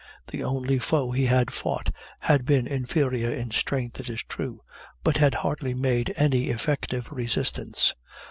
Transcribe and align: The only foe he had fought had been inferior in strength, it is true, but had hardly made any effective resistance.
The 0.31 0.43
only 0.43 0.79
foe 0.79 1.11
he 1.11 1.27
had 1.27 1.53
fought 1.53 1.93
had 2.21 2.43
been 2.43 2.65
inferior 2.65 3.31
in 3.31 3.51
strength, 3.51 3.99
it 3.99 4.09
is 4.09 4.23
true, 4.23 4.61
but 5.03 5.17
had 5.17 5.35
hardly 5.35 5.75
made 5.75 6.11
any 6.17 6.45
effective 6.49 7.11
resistance. 7.11 7.93